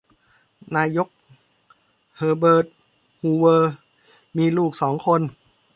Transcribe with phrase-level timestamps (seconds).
[0.75, 1.07] นายก
[2.17, 2.65] เฮอเบิร์ต
[3.21, 3.73] ฮูเวอร์
[4.37, 5.21] มีลูกสองคน